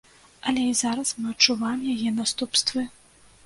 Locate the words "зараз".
0.79-1.11